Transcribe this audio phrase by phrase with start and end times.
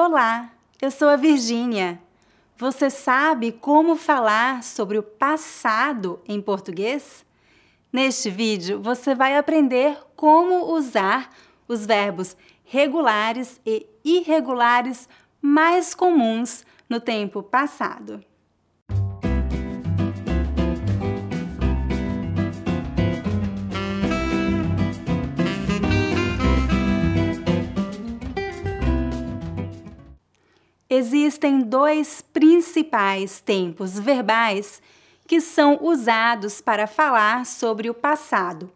[0.00, 2.00] Olá, eu sou a Virgínia.
[2.56, 7.26] Você sabe como falar sobre o passado em português?
[7.92, 11.34] Neste vídeo, você vai aprender como usar
[11.66, 15.08] os verbos regulares e irregulares
[15.42, 18.24] mais comuns no tempo passado.
[30.98, 34.82] Existem dois principais tempos verbais
[35.28, 38.68] que são usados para falar sobre o passado: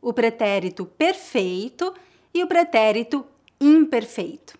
[0.00, 1.92] o pretérito perfeito
[2.32, 3.26] e o pretérito
[3.60, 4.58] imperfeito.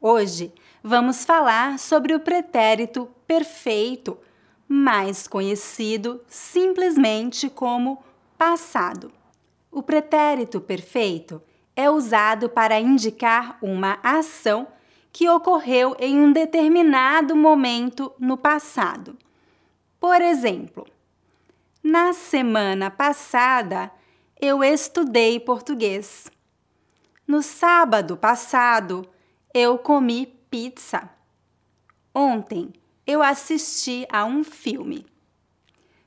[0.00, 4.18] Hoje vamos falar sobre o pretérito perfeito,
[4.66, 8.02] mais conhecido simplesmente como
[8.36, 9.12] passado.
[9.70, 11.40] O pretérito perfeito
[11.76, 14.66] é usado para indicar uma ação
[15.12, 19.16] que ocorreu em um determinado momento no passado.
[20.00, 20.86] Por exemplo,
[21.82, 23.90] na semana passada
[24.40, 26.30] eu estudei português.
[27.26, 29.06] No sábado passado
[29.52, 31.10] eu comi pizza.
[32.14, 32.72] Ontem
[33.06, 35.06] eu assisti a um filme.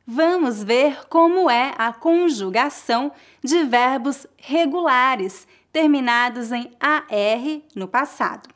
[0.05, 3.11] Vamos ver como é a conjugação
[3.44, 8.49] de verbos regulares terminados em AR no passado.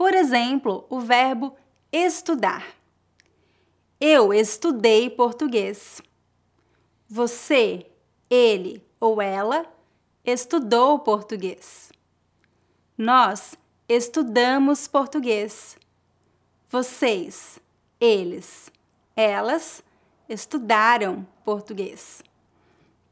[0.00, 1.54] Por exemplo, o verbo
[1.92, 2.66] estudar.
[4.00, 6.00] Eu estudei português.
[7.06, 7.86] Você,
[8.30, 9.66] ele ou ela
[10.24, 11.92] estudou português.
[12.96, 15.76] Nós estudamos português.
[16.70, 17.58] Vocês,
[18.00, 18.72] eles,
[19.14, 19.84] elas
[20.26, 22.22] estudaram português.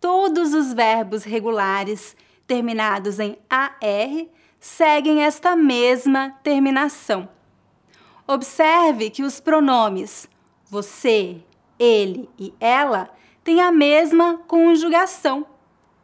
[0.01, 7.29] Todos os verbos regulares terminados em AR seguem esta mesma terminação.
[8.27, 10.29] Observe que os pronomes
[10.71, 11.43] você,
[11.79, 13.09] ele e ela
[13.43, 15.47] têm a mesma conjugação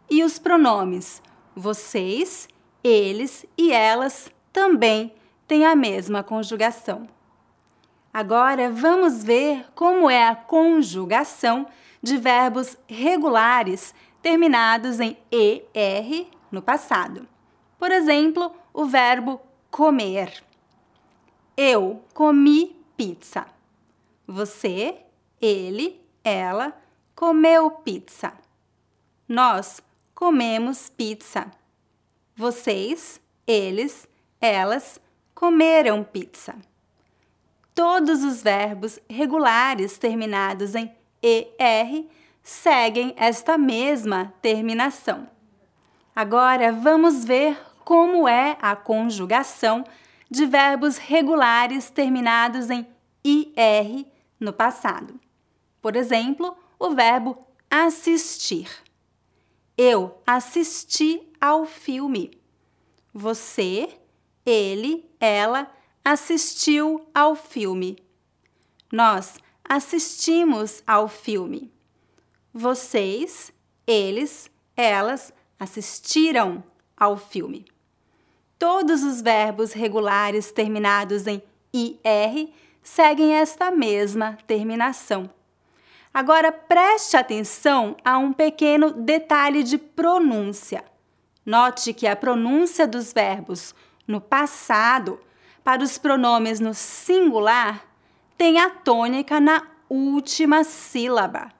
[0.08, 1.22] e os pronomes
[1.54, 2.48] vocês,
[2.82, 5.12] eles e elas também
[5.46, 7.08] têm a mesma conjugação.
[8.12, 11.66] Agora vamos ver como é a conjugação
[12.02, 17.33] de verbos regulares terminados em ER no passado.
[17.84, 19.38] Por exemplo, o verbo
[19.70, 20.42] comer.
[21.54, 23.46] Eu comi pizza.
[24.26, 25.02] Você,
[25.38, 26.74] ele, ela
[27.14, 28.32] comeu pizza.
[29.28, 29.82] Nós
[30.14, 31.50] comemos pizza.
[32.34, 34.08] Vocês, eles,
[34.40, 34.98] elas
[35.34, 36.54] comeram pizza.
[37.74, 40.90] Todos os verbos regulares terminados em
[41.22, 42.06] ER
[42.42, 45.28] seguem esta mesma terminação.
[46.16, 49.84] Agora vamos ver como é a conjugação
[50.30, 52.86] de verbos regulares terminados em
[53.22, 54.06] IR
[54.40, 55.18] no passado.
[55.80, 58.68] Por exemplo, o verbo assistir.
[59.76, 62.30] Eu assisti ao filme.
[63.12, 63.88] Você,
[64.44, 65.70] ele, ela
[66.04, 67.98] assistiu ao filme.
[68.90, 71.72] Nós assistimos ao filme.
[72.52, 73.52] Vocês,
[73.86, 76.62] eles, elas assistiram
[76.96, 77.64] ao filme.
[78.66, 82.50] Todos os verbos regulares terminados em IR
[82.82, 85.28] seguem esta mesma terminação.
[86.14, 90.82] Agora preste atenção a um pequeno detalhe de pronúncia.
[91.44, 93.74] Note que a pronúncia dos verbos
[94.08, 95.20] no passado
[95.62, 97.86] para os pronomes no singular
[98.34, 101.52] tem a tônica na última sílaba.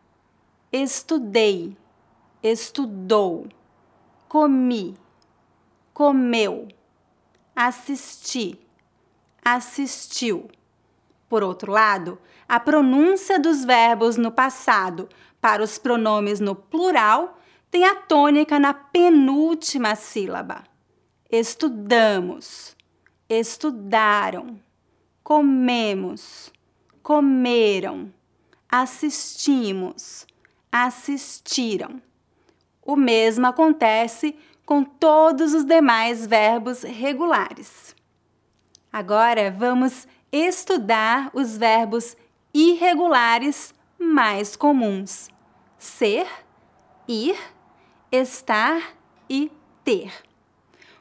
[0.72, 1.76] Estudei,
[2.42, 3.46] estudou,
[4.26, 4.96] comi,
[5.92, 6.66] comeu,
[7.54, 8.58] assisti,
[9.44, 10.48] assistiu.
[11.28, 15.08] Por outro lado, a pronúncia dos verbos no passado
[15.40, 17.38] para os pronomes no plural
[17.70, 20.62] tem a tônica na penúltima sílaba.
[21.30, 22.76] Estudamos,
[23.28, 24.60] estudaram,
[25.22, 26.52] comemos,
[27.02, 28.12] comeram,
[28.68, 30.26] assistimos,
[30.70, 32.00] assistiram.
[32.80, 37.94] O mesmo acontece com todos os demais verbos regulares.
[38.92, 42.16] Agora vamos estudar os verbos
[42.52, 45.28] irregulares mais comuns:
[45.78, 46.26] ser,
[47.08, 47.36] ir,
[48.10, 48.94] estar
[49.28, 49.50] e
[49.84, 50.12] ter.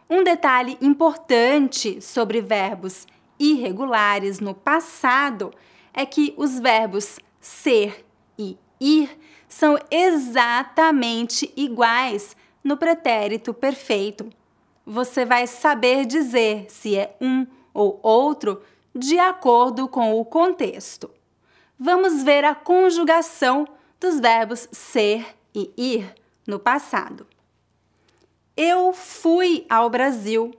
[0.10, 3.08] Um detalhe importante sobre verbos
[3.40, 5.52] irregulares no passado
[5.94, 8.06] é que os verbos ser
[8.38, 9.18] e ir
[9.48, 14.30] são exatamente iguais no pretérito perfeito.
[14.86, 18.62] Você vai saber dizer se é um ou outro
[18.96, 21.10] de acordo com o contexto.
[21.80, 23.68] Vamos ver a conjugação
[24.00, 26.14] dos verbos ser e ir
[26.46, 27.26] no passado.
[28.56, 30.54] Eu fui ao Brasil.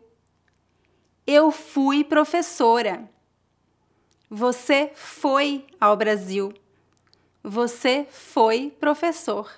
[1.26, 3.08] Eu fui professora.
[4.28, 6.52] Você foi ao Brasil.
[7.42, 9.50] Você foi professor.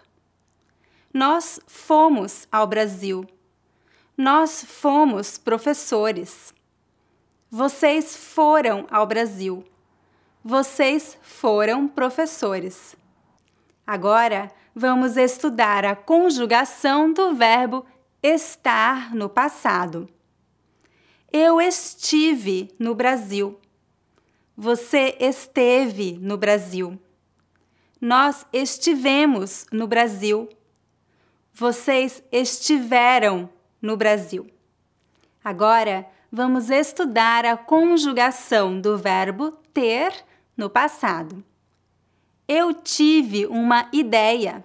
[1.16, 3.26] Nós fomos ao Brasil.
[4.18, 6.52] Nós fomos professores.
[7.50, 9.64] Vocês foram ao Brasil.
[10.44, 12.94] Vocês foram professores.
[13.86, 17.86] Agora vamos estudar a conjugação do verbo
[18.22, 20.06] estar no passado.
[21.32, 23.58] Eu estive no Brasil.
[24.54, 27.00] Você esteve no Brasil.
[27.98, 30.46] Nós estivemos no Brasil.
[31.58, 33.49] Vocês estiveram
[33.81, 34.47] no Brasil.
[35.43, 40.12] Agora vamos estudar a conjugação do verbo ter
[40.55, 41.43] no passado.
[42.47, 44.62] Eu tive uma ideia.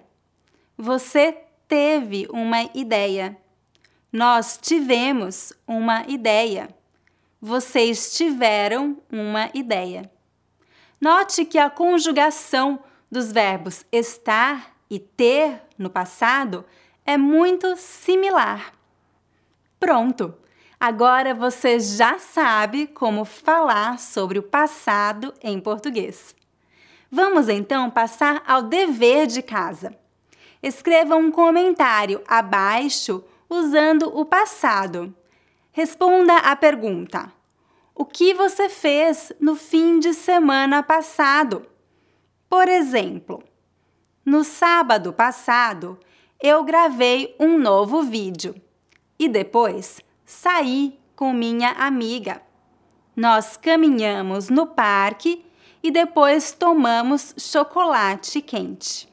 [0.76, 1.34] Você
[1.66, 3.38] teve uma ideia.
[4.12, 6.68] Nós tivemos uma ideia.
[7.40, 10.12] Vocês tiveram uma ideia.
[11.00, 12.78] Note que a conjugação
[13.10, 16.66] dos verbos estar e ter no passado
[17.06, 18.74] é muito similar.
[19.80, 20.34] Pronto!
[20.78, 26.36] Agora você já sabe como falar sobre o passado em português.
[27.10, 29.96] Vamos então passar ao dever de casa.
[30.62, 35.14] Escreva um comentário abaixo usando o passado.
[35.70, 37.32] Responda à pergunta:
[37.94, 41.64] O que você fez no fim de semana passado?
[42.46, 43.42] Por exemplo,
[44.24, 45.98] no sábado passado
[46.40, 48.54] eu gravei um novo vídeo
[49.18, 52.42] e depois saí com minha amiga.
[53.14, 55.44] Nós caminhamos no parque
[55.82, 59.08] e depois tomamos chocolate quente.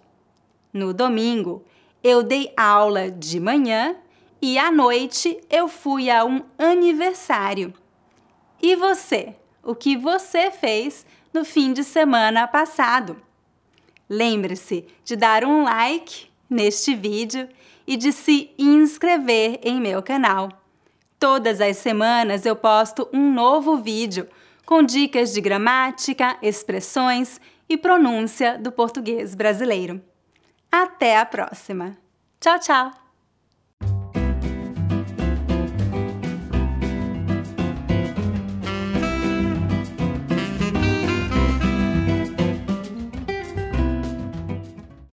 [0.71, 1.63] No domingo,
[2.03, 3.95] eu dei aula de manhã
[4.41, 7.73] e à noite eu fui a um aniversário.
[8.61, 9.35] E você?
[9.63, 13.21] O que você fez no fim de semana passado?
[14.09, 17.47] Lembre-se de dar um like neste vídeo
[17.85, 20.49] e de se inscrever em meu canal.
[21.19, 24.27] Todas as semanas eu posto um novo vídeo
[24.65, 30.01] com dicas de gramática, expressões e pronúncia do português brasileiro.
[30.71, 31.97] Até a próxima!
[32.39, 33.08] Tchau, tchau!